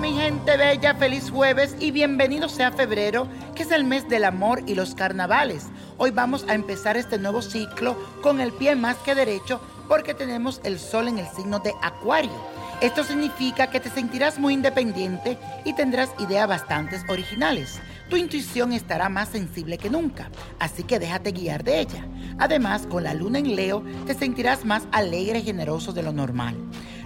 mi 0.00 0.12
gente 0.12 0.56
bella, 0.56 0.94
feliz 0.94 1.30
jueves 1.30 1.76
y 1.78 1.92
bienvenido 1.92 2.48
sea 2.48 2.72
febrero, 2.72 3.28
que 3.54 3.62
es 3.62 3.70
el 3.70 3.84
mes 3.84 4.08
del 4.08 4.24
amor 4.24 4.62
y 4.66 4.74
los 4.74 4.96
carnavales. 4.96 5.66
Hoy 5.96 6.10
vamos 6.10 6.44
a 6.48 6.54
empezar 6.54 6.96
este 6.96 7.18
nuevo 7.18 7.40
ciclo 7.40 7.96
con 8.20 8.40
el 8.40 8.52
pie 8.52 8.74
más 8.74 8.96
que 8.98 9.14
derecho 9.14 9.60
porque 9.88 10.12
tenemos 10.12 10.60
el 10.64 10.80
sol 10.80 11.06
en 11.06 11.18
el 11.18 11.28
signo 11.28 11.60
de 11.60 11.72
Acuario. 11.82 12.32
Esto 12.80 13.04
significa 13.04 13.68
que 13.68 13.78
te 13.78 13.90
sentirás 13.90 14.38
muy 14.38 14.54
independiente 14.54 15.38
y 15.64 15.72
tendrás 15.74 16.10
ideas 16.18 16.48
bastante 16.48 17.00
originales. 17.08 17.78
Tu 18.08 18.16
intuición 18.16 18.72
estará 18.72 19.08
más 19.08 19.28
sensible 19.28 19.78
que 19.78 19.90
nunca, 19.90 20.30
así 20.58 20.82
que 20.82 20.98
déjate 20.98 21.30
guiar 21.30 21.62
de 21.62 21.80
ella. 21.80 22.06
Además, 22.38 22.86
con 22.88 23.04
la 23.04 23.14
luna 23.14 23.38
en 23.38 23.54
Leo, 23.54 23.84
te 24.06 24.14
sentirás 24.14 24.64
más 24.64 24.82
alegre 24.90 25.38
y 25.40 25.42
generoso 25.42 25.92
de 25.92 26.02
lo 26.02 26.12
normal, 26.12 26.56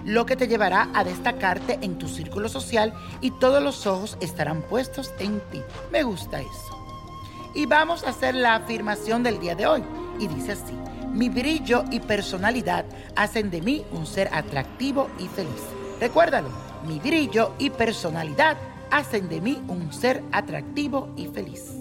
lo 0.05 0.25
que 0.25 0.35
te 0.35 0.47
llevará 0.47 0.89
a 0.93 1.03
destacarte 1.03 1.79
en 1.81 1.97
tu 1.97 2.07
círculo 2.07 2.47
social 2.47 2.93
y 3.21 3.31
todos 3.31 3.61
los 3.61 3.87
ojos 3.87 4.17
estarán 4.21 4.61
puestos 4.61 5.11
en 5.19 5.41
ti. 5.51 5.61
Me 5.91 6.03
gusta 6.03 6.39
eso. 6.39 6.85
Y 7.55 7.65
vamos 7.65 8.03
a 8.03 8.09
hacer 8.09 8.35
la 8.35 8.55
afirmación 8.55 9.23
del 9.23 9.39
día 9.39 9.55
de 9.55 9.65
hoy, 9.65 9.83
y 10.19 10.27
dice 10.27 10.53
así. 10.53 10.73
Mi 11.11 11.29
brillo 11.29 11.85
y 11.91 12.01
personalidad 12.01 12.85
hacen 13.15 13.49
de 13.49 13.61
mí 13.61 13.85
un 13.91 14.05
ser 14.05 14.29
atractivo 14.33 15.09
y 15.17 15.27
feliz. 15.27 15.63
Recuérdalo, 15.99 16.49
mi 16.85 16.99
brillo 16.99 17.53
y 17.57 17.69
personalidad 17.69 18.57
hacen 18.91 19.29
de 19.29 19.41
mí 19.41 19.61
un 19.67 19.91
ser 19.93 20.21
atractivo 20.31 21.09
y 21.15 21.27
feliz. 21.27 21.71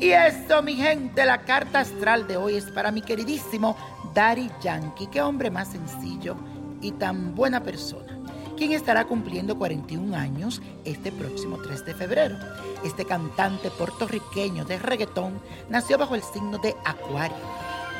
Y 0.00 0.10
esto, 0.10 0.62
mi 0.62 0.74
gente, 0.74 1.24
la 1.24 1.42
carta 1.42 1.80
astral 1.80 2.26
de 2.26 2.36
hoy 2.36 2.56
es 2.56 2.64
para 2.70 2.90
mi 2.90 3.02
queridísimo 3.02 3.76
Daddy 4.14 4.50
Yankee. 4.60 5.06
Qué 5.06 5.22
hombre 5.22 5.50
más 5.50 5.68
sencillo 5.68 6.36
y 6.80 6.92
tan 6.92 7.34
buena 7.34 7.62
persona 7.62 8.18
quien 8.56 8.72
estará 8.72 9.04
cumpliendo 9.04 9.56
41 9.56 10.16
años 10.16 10.60
este 10.84 11.12
próximo 11.12 11.58
3 11.58 11.84
de 11.84 11.94
febrero. 11.94 12.36
Este 12.84 13.04
cantante 13.04 13.70
puertorriqueño 13.70 14.64
de 14.64 14.80
reggaetón 14.80 15.40
nació 15.68 15.96
bajo 15.96 16.16
el 16.16 16.24
signo 16.24 16.58
de 16.58 16.74
Acuario 16.84 17.36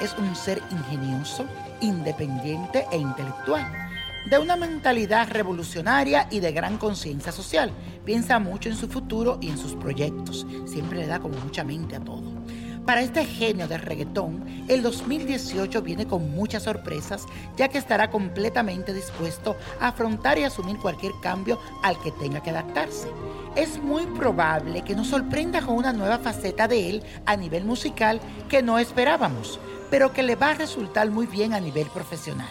es 0.00 0.14
un 0.16 0.34
ser 0.36 0.62
ingenioso, 0.70 1.44
independiente 1.80 2.86
e 2.92 2.98
intelectual, 2.98 3.66
de 4.30 4.38
una 4.38 4.56
mentalidad 4.56 5.28
revolucionaria 5.28 6.28
y 6.30 6.40
de 6.40 6.52
gran 6.52 6.78
conciencia 6.78 7.32
social. 7.32 7.72
Piensa 8.04 8.38
mucho 8.38 8.68
en 8.68 8.76
su 8.76 8.88
futuro 8.88 9.38
y 9.40 9.48
en 9.48 9.58
sus 9.58 9.74
proyectos. 9.74 10.46
Siempre 10.66 10.98
le 11.00 11.06
da 11.06 11.18
como 11.18 11.38
mucha 11.38 11.64
mente 11.64 11.96
a 11.96 12.00
todo. 12.00 12.32
Para 12.88 13.02
este 13.02 13.26
genio 13.26 13.68
de 13.68 13.76
reggaetón, 13.76 14.64
el 14.66 14.80
2018 14.80 15.82
viene 15.82 16.06
con 16.06 16.30
muchas 16.30 16.62
sorpresas, 16.62 17.26
ya 17.54 17.68
que 17.68 17.76
estará 17.76 18.08
completamente 18.08 18.94
dispuesto 18.94 19.56
a 19.78 19.88
afrontar 19.88 20.38
y 20.38 20.44
asumir 20.44 20.78
cualquier 20.78 21.12
cambio 21.20 21.60
al 21.82 22.00
que 22.00 22.12
tenga 22.12 22.42
que 22.42 22.48
adaptarse. 22.48 23.08
Es 23.56 23.78
muy 23.78 24.06
probable 24.06 24.84
que 24.84 24.96
nos 24.96 25.08
sorprenda 25.08 25.60
con 25.60 25.76
una 25.76 25.92
nueva 25.92 26.16
faceta 26.16 26.66
de 26.66 26.88
él 26.88 27.02
a 27.26 27.36
nivel 27.36 27.66
musical 27.66 28.22
que 28.48 28.62
no 28.62 28.78
esperábamos 28.78 29.60
pero 29.90 30.12
que 30.12 30.22
le 30.22 30.36
va 30.36 30.50
a 30.50 30.54
resultar 30.54 31.10
muy 31.10 31.26
bien 31.26 31.52
a 31.54 31.60
nivel 31.60 31.86
profesional. 31.88 32.48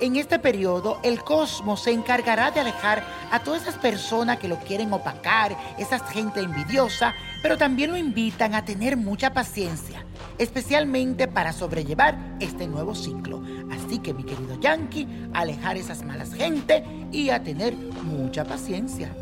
En 0.00 0.16
este 0.16 0.38
periodo, 0.38 0.98
el 1.02 1.22
cosmos 1.22 1.82
se 1.82 1.90
encargará 1.90 2.50
de 2.50 2.60
alejar 2.60 3.04
a 3.30 3.40
todas 3.40 3.62
esas 3.62 3.76
personas 3.76 4.38
que 4.38 4.48
lo 4.48 4.58
quieren 4.58 4.90
opacar, 4.94 5.54
esa 5.78 5.98
gente 5.98 6.40
envidiosa, 6.40 7.14
pero 7.42 7.58
también 7.58 7.90
lo 7.90 7.98
invitan 7.98 8.54
a 8.54 8.64
tener 8.64 8.96
mucha 8.96 9.34
paciencia, 9.34 10.06
especialmente 10.38 11.28
para 11.28 11.52
sobrellevar 11.52 12.16
este 12.40 12.66
nuevo 12.66 12.94
ciclo. 12.94 13.42
Así 13.70 13.98
que, 13.98 14.14
mi 14.14 14.24
querido 14.24 14.58
Yankee, 14.58 15.06
alejar 15.34 15.76
esas 15.76 16.02
malas 16.02 16.32
gente 16.32 16.82
y 17.12 17.28
a 17.28 17.42
tener 17.42 17.76
mucha 17.76 18.46
paciencia. 18.46 19.14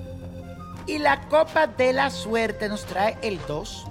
Y 0.86 0.98
la 0.98 1.22
copa 1.22 1.66
de 1.66 1.92
la 1.92 2.08
suerte 2.10 2.68
nos 2.68 2.84
trae 2.84 3.18
el 3.22 3.40
2, 3.48 3.84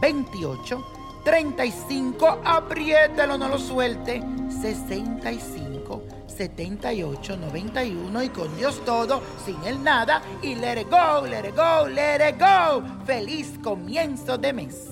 28, 0.00 0.86
35, 1.24 2.40
apriétalo, 2.42 3.36
no 3.36 3.48
lo 3.48 3.58
suelte. 3.58 4.22
65, 4.62 5.71
78, 6.36 7.36
91 7.36 8.22
y 8.22 8.28
con 8.30 8.56
Dios 8.56 8.82
todo, 8.84 9.22
sin 9.44 9.62
el 9.64 9.82
nada 9.82 10.22
y 10.42 10.54
let 10.54 10.80
it 10.80 10.88
go, 10.90 11.26
let 11.26 11.48
it 11.48 11.54
go, 11.54 11.86
let 11.88 12.28
it 12.28 12.38
go. 12.38 12.82
Feliz 13.06 13.58
comienzo 13.62 14.38
de 14.38 14.52
mes. 14.52 14.88